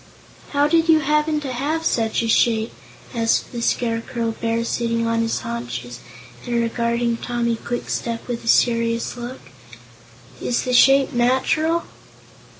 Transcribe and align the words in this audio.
"How 0.49 0.67
did 0.67 0.89
you 0.89 1.01
happen 1.01 1.39
to 1.41 1.53
have 1.53 1.85
such 1.85 2.23
a 2.23 2.27
shape?" 2.27 2.73
asked 3.13 3.51
the 3.51 3.61
Scarecrow 3.61 4.31
Bear, 4.31 4.65
sitting 4.65 5.05
on 5.05 5.19
his 5.21 5.41
haunches 5.41 5.99
and 6.43 6.55
regarding 6.59 7.17
Tommy 7.17 7.55
Kwikstep 7.55 8.27
with 8.27 8.43
a 8.43 8.47
serious 8.47 9.15
look. 9.15 9.41
"Is 10.41 10.63
the 10.63 10.73
shape 10.73 11.13
natural?" 11.13 11.83